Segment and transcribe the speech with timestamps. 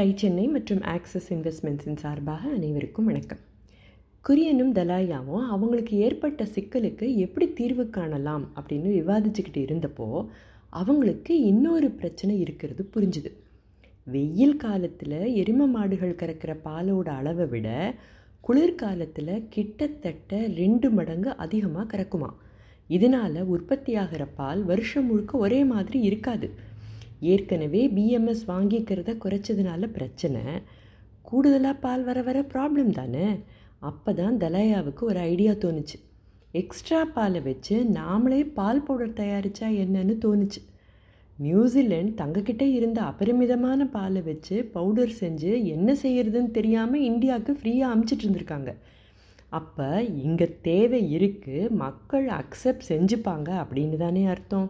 [0.00, 3.38] Tie Chennai மற்றும் axis இன்வெஸ்ட்மெண்ட்ஸின் சார்பாக அனைவருக்கும் வணக்கம்.
[4.20, 10.26] குரியனும் தலாயாவும் அவங்களுக்கு ஏற்பட்ட சிக்கலுக்கு எப்படி தீர்வு காணலாம் அப்படின்னு விவாதிச்சுக்கிட்டு இருந்தப்போ
[10.68, 13.32] அவங்களுக்கு இன்னொரு பிரச்சனை இருக்கிறது புரிஞ்சுது.
[14.04, 17.94] வெயில் காலத்தில் எரும மாடுகள் கறக்கிற பாலோட அளவை விட
[18.40, 22.32] குளிர்காலத்தில் கிட்டத்தட்ட ரெண்டு மடங்கு அதிகமாக கறக்குமா.
[22.88, 26.50] இதனால் உற்பத்தியாகிற பால் வருஷம் முழுக்க ஒரே மாதிரி இருக்காது.
[27.20, 30.42] ஏற்கனவே பிஎம்எஸ் வாங்கிக்கிறத குறைச்சதுனால பிரச்சனை.
[31.22, 33.26] கூடுதலாக பால் வர வர ப்ராப்ளம் தானே?
[33.78, 35.98] அப்போ தான் தலாயாவுக்கு ஒரு ஐடியா தோணுச்சு.
[36.52, 40.60] எக்ஸ்ட்ரா பாலை வச்சு நாமளே பால் பவுடர் தயாரித்தா என்னன்னு தோணுச்சு.
[41.38, 48.72] நியூசிலாண்ட் தங்கக்கிட்ட இருந்த அபரிமிதமான பாலை வச்சு பவுடர் செஞ்சு என்ன செய்யறதுன்னு தெரியாமல் இந்தியாவுக்கு ஃப்ரீயாக அமுச்சிட்டு இருந்திருக்காங்க.
[49.48, 54.68] அப்போ இங்கே தேவை இருக்குது மக்கள் அக்செப்ட் செஞ்சுப்பாங்க அப்படின்னு தானே அர்த்தம்.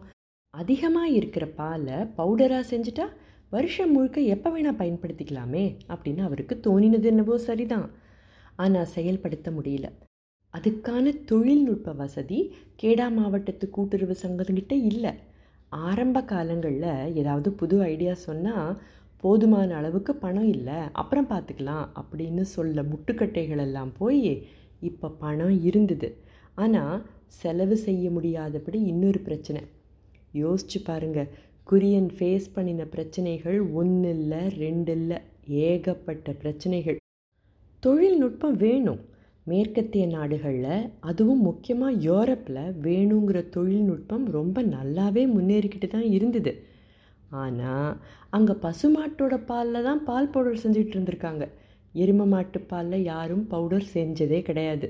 [0.55, 3.07] அதிகமாக இருக்கிற பாலை பவுடராக செஞ்சுட்டா
[3.51, 7.89] வருஷம் முழுக்க எப்போ வேணால் பயன்படுத்திக்கலாமே அப்படின்னு அவருக்கு தோணினது என்னவோ சரிதான்.
[8.57, 9.87] ஆனால் செயல்படுத்த முடியல.
[10.55, 12.39] அதுக்கான தொழில்நுட்ப வசதி
[12.83, 15.13] கேடா மாவட்டத்து கூட்டுறவு சங்கத்துக்கிட்ட இல்லை.
[15.89, 18.79] ஆரம்ப காலங்களில் ஏதாவது புது ஐடியா சொன்னால்
[19.23, 24.23] போதுமான அளவுக்கு பணம் இல்லை அப்புறம் பார்த்துக்கலாம் அப்படின்னு சொல்ல முட்டுக்கட்டைகள் எல்லாம் போய்
[24.91, 26.09] இப்போ பணம் இருந்தது.
[26.55, 26.97] ஆனால்
[27.41, 29.63] செலவு செய்ய முடியாதபடி இன்னொரு பிரச்சனை.
[30.43, 31.21] யோசிச்சு பாருங்க.
[31.67, 36.99] குரியன் ஃபேஸ் பண்ணின பிரச்சனைகள் ஒன்று இல்லை ரெண்டு இல்லை ஏகப்பட்ட பிரச்சனைகள்.
[37.83, 39.01] தொழில்நுட்பம் வேணும்.
[39.47, 46.53] மேற்கத்திய நாடுகளில் அதுவும் முக்கியமாக யூரோப்பில் வேணுங்கிற தொழில்நுட்பம் ரொம்ப நல்லாவே முன்னேறிக்கிட்டு தான் இருந்தது.
[47.43, 47.93] ஆனால்
[48.37, 51.45] அங்கே பசுமாட்டோட பாலில் தான் பால் பவுடர் செஞ்சுட்டு இருந்திருக்காங்க.
[51.95, 54.89] எரும மாட்டு பாலில் யாரும் பவுடர் செஞ்சதே கிடையாது.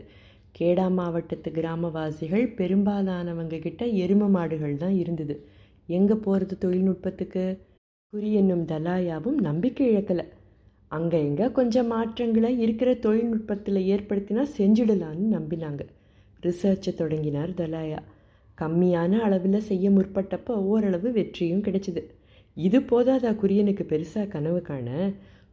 [0.58, 5.34] கேடா மாவட்டத்து கிராமவாசிகள் பெரும்பாலானவங்க கிட்ட எரும மாடுகள் தான் இருந்தது.
[5.88, 7.44] எங்கே போகிறது தொழில்நுட்பத்துக்கு?
[8.12, 10.24] குறியென்னும் தலாயாவும் நம்பிக்கை இழக்கலை.
[10.88, 15.82] அங்கே எங்கே கொஞ்சம் மாற்றங்களை இருக்கிற தொழில்நுட்பத்தில் ஏற்படுத்தினா செஞ்சிடலான்னு நம்பினாங்க.
[16.42, 18.00] ரிசர்ச்சை தொடங்கினார் தலாயா.
[18.58, 22.02] கம்மியான அளவில் செய்ய முற்பட்டப்போ ஓரளவு வெற்றியும் கிடைச்சிது.
[22.56, 24.88] இது போதாதா குரியனுக்கு பெருசாக கனவு காண?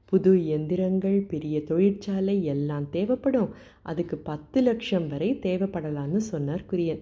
[0.10, 3.50] புது எந்திரங்கள் பெரிய தொழிற்சாலை எல்லாம் தேவைப்படும்.
[3.82, 7.02] அதுக்கு பத்து லட்சம் வரை தேவைப்படலான்னு சொன்னார் குரியன்.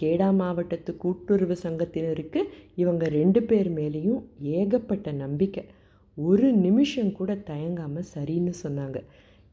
[0.00, 2.40] கேடா மாவட்டத்து கூட்டுறவு சங்கத்தினருக்கு
[2.74, 5.64] இவங்க ரெண்டு பேர் மேலேயும் ஏகப்பட்ட நம்பிக்கை.
[6.16, 8.98] ஒரு நிமிஷம் கூட தயங்காமல் சரின்னு சொன்னாங்க.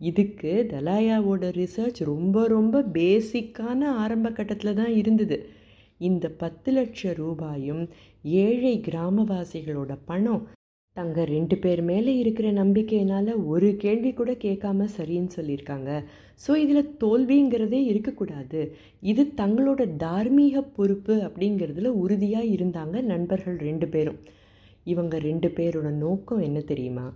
[0.02, 5.38] இதுக்கு தலாயாவோட ரிசர்ச் ரொம்ப ரொம்ப பேசிக்கான ஆரம்ப கட்டத்தில் தான் இருந்தது.
[5.98, 7.84] இந்த பத்து லட்சம் ரூபாயும்
[8.24, 10.44] ஏழை கிராமவாசிகளோட பணம்
[10.98, 15.90] தங்க ரெண்டு பேர் மேலே இருக்கிற நம்பிக்கையினால் ஒரு கேள்வி கூட கேட்காம சரின்னு சொல்லியிருக்காங்க.
[16.44, 18.62] ஸோ இதில் தோல்விங்கிறதே இருக்கக்கூடாது.
[19.12, 24.20] இது தங்களோட தார்மீக பொறுப்பு அப்படிங்கிறதுல உறுதியாக இருந்தாங்க நண்பர்கள் ரெண்டு பேரும்.
[24.94, 27.08] இவங்க ரெண்டு பேரோட நோக்கம் என்ன தெரியுமா?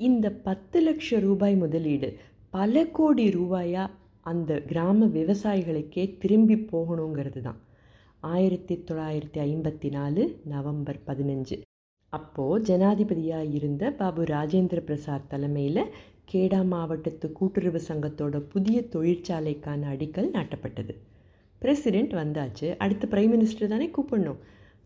[0.00, 2.10] இந்த பத்து லட்சம் ரூபாய் முதலீடு
[2.56, 3.96] பல கோடி ரூபாயாக
[4.32, 7.60] அந்த கிராம விவசாயிகளுக்கே திரும்பி போகணுங்கிறது தான்.
[8.34, 10.22] ஆயிரத்தி தொள்ளாயிரத்தி ஐம்பத்தி நாலு
[10.54, 11.56] நவம்பர் பதினஞ்சு.
[12.10, 15.82] அப்போது ஜனாதிபதியாக இருந்த பாபு ராஜேந்திர பிரசாத் தலைமையில்
[16.32, 20.94] கேடா மாவட்டத்து கூட்டுறவு சங்கத்தோட புதிய தொழிற்சாலைக்கான அடிக்கல் நாட்டப்பட்டது.
[21.62, 24.40] பிரசிடெண்ட் வந்தாச்சு அடுத்து பிரைம் மினிஸ்டர் தானே கூப்பிடணும்.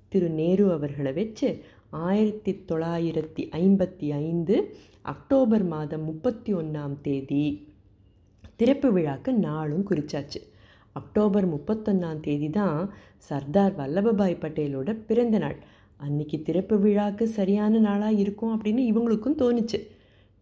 [0.09, 1.49] திரு நேரு அவர்களை வச்சு
[1.91, 7.45] ஆயிரத்தி தொள்ளாயிரத்தி ஐம்பத்தி ஐந்து அக்டோபர் மாதம் முப்பத்தி ஒன்றாம் தேதி
[8.57, 10.41] திறப்பு விழாக்கு நாளும் குறிச்சாச்சு.
[10.93, 15.57] அக்டோபர் முப்பத்தொன்னாம் தேதி தான் சர்தார் வல்லபபாய் பட்டேலோட பிறந்த நாள்.
[15.97, 19.87] அன்னைக்கு திறப்பு விழாக்கு சரியான நாளாக இருக்கும் அப்படின்னு இவங்களுக்கும் தோணுச்சு.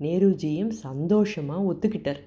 [0.01, 2.19] நேருஜியும் சந்தோஷமாக ஒத்துக்கிட்டார்.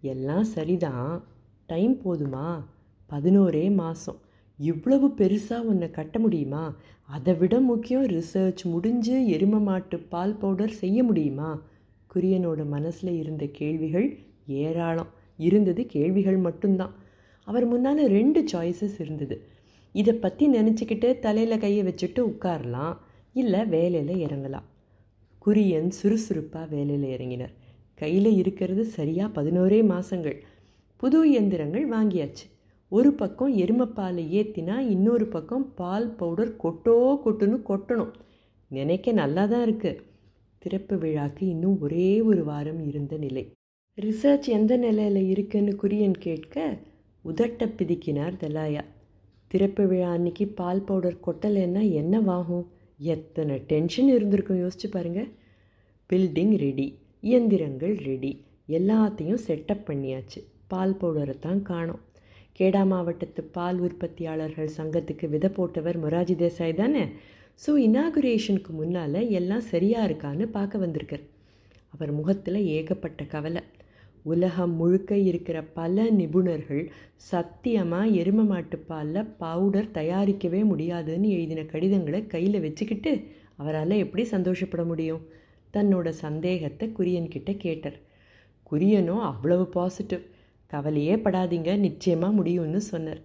[0.00, 1.24] எல்லாம் சரிதான்.
[1.66, 2.64] டைம் போதுமா?
[3.10, 4.16] பதினோரே மாதம்
[4.58, 6.76] இவ்வளவு பெருசாக உன்னை கட்ட முடியுமா?
[7.02, 11.62] அதை விட முக்கியம் ரிசர்ச் முடிஞ்சு எரும மாட்டு பால் பவுடர் செய்ய முடியுமா?
[12.14, 15.06] குரியனோட மனசில் இருந்த கேள்விகள் ஏராளம்.
[15.36, 16.94] இருந்தது கேள்விகள் மட்டும்தான்.
[17.44, 19.48] அவர் முன்னால் ரெண்டு சாய்ஸஸ் இருந்தது.
[19.94, 22.96] இதை பற்றி நினச்சிக்கிட்டு தலையில் கையை வச்சுட்டு உட்காரலாம்.
[23.32, 24.66] இல்லை வேலையில் இறங்கலாம்.
[25.46, 27.54] குரியன் சுறுசுறுப்பாக வேலையில் இறங்கினார்.
[28.00, 30.38] கையில் இருக்கிறது சரியாக பதினோரே மாதங்கள்
[31.02, 32.46] புது இயந்திரங்கள் வாங்கியாச்சு.
[32.92, 38.12] ஒரு பக்கம் எருமைப்பாலை ஏற்றினா இன்னொரு பக்கம் பால் பவுடர் கொட்டோ கொட்டுன்னு கொட்டணும்.
[38.70, 40.02] நினைக்க நல்லா தான் இருக்குது
[40.62, 43.44] திறப்பு விழாக்கு இன்னும் ஒரே ஒரு வாரம் இருந்த நிலை.
[43.98, 46.56] ரிசர்ச் எந்த நிலையில் இருக்குன்னு குரியன் கேட்க
[47.24, 48.84] உதட்ட பிதிக்கினார் தலாயா.
[49.50, 52.64] திறப்பு விழா அன்னைக்கு பால் பவுடர் கொட்டலைன்னா என்னவாகும்?
[53.14, 54.62] எத்தனை டென்ஷன் இருந்திருக்கும்?
[54.62, 55.28] யோசிச்சு பாருங்கள்
[56.10, 56.86] பில்டிங் ரெடி
[57.28, 58.32] இயந்திரங்கள் ரெடி
[58.78, 60.40] எல்லாத்தையும் செட்டப் பண்ணியாச்சு.
[60.72, 62.02] பால் பவுடரை தான் காணோம்.
[62.58, 67.04] கேடா மாவட்டத்து பால் உற்பத்தியாளர்கள் சங்கத்துக்கு விதை போட்டவர் மொராஜி தேசாய் தானே?
[67.62, 71.24] ஸோ இனாகுரேஷனுக்கு முன்னால் எல்லாம் சரியாக இருக்கான்னு பார்க்க வந்திருக்கார்.
[71.94, 73.62] அவர் முகத்தில் ஏகப்பட்ட கவலை.
[74.24, 76.84] உலகம் முழுக்க இருக்கிற பல நிபுணர்கள்
[77.30, 83.12] சத்தியமாக எரும மாட்டுப்பாலில் பவுடர் தயாரிக்கவே முடியாதுன்னு எழுதின கடிதங்களை கையில் வச்சுக்கிட்டு
[83.56, 85.22] அவரால் எப்படி சந்தோஷப்பட முடியும்?
[85.74, 87.98] தன்னோட சந்தேகத்தை குரியன்கிட்ட கேட்டார்.
[88.62, 90.24] குரியனும் அவ்வளவு பாசிட்டிவ்
[90.66, 93.20] கவலையே படாதீங்க நிச்சயமாக முடியும்னு சொன்னார்.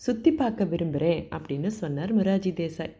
[0.00, 2.96] சுற்றி பார்க்க விரும்புகிறேன் அப்படின்னு சொன்னார் முராஜி தேசாய்.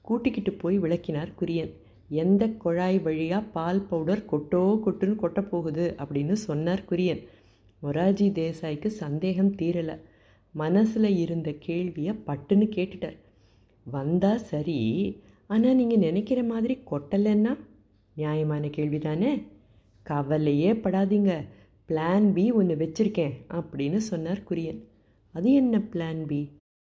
[0.00, 1.72] கூட்டிக்கிட்டு போய் விளக்கினார் குரியன்.
[2.08, 7.22] எந்த குழாய் வழியாக பால் பவுடர் கொட்டோ கொட்டுன்னு கொட்ட போகுது அப்படின்னு சொன்னார் குரியன்.
[7.82, 9.96] மொராஜி தேசாய்க்கு சந்தேகம் தீரலை.
[10.50, 13.16] மனசில் இருந்த கேள்வியை பட்டுன்னு கேட்டுட்டார்.
[13.84, 14.78] வந்தால் சரி
[15.46, 17.58] ஆனால் நீங்கள் நினைக்கிற மாதிரி கொட்டலைன்னா?
[18.14, 19.42] நியாயமான கேள்வி தானே
[20.02, 21.32] கவலையே படாதீங்க.
[21.88, 24.80] பிளான் பி ஒன்று வச்சுருக்கேன் அப்படின்னு சொன்னார் குரியன்.
[25.32, 26.50] அது என்ன பிளான் பி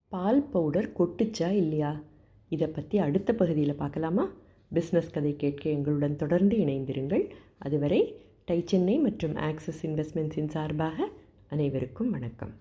[0.08, 2.02] பால் பவுடர் கொட்டுச்சா இல்லையா?
[2.48, 4.32] இதை பற்றி அடுத்த பகுதியில் பார்க்கலாமா?
[4.74, 7.30] பிஸ்னஸ் கதை கேட்க எங்களுடன் தொடர்ந்து இணைந்திருங்கள்.
[7.58, 8.00] அதுவரை
[8.44, 11.08] டை சென்னை மற்றும் ஆக்சிஸ் இன்வெஸ்ட்மெண்ட்ஸின் சார்பாக
[11.48, 12.54] அனைவருக்கும் வணக்கம்.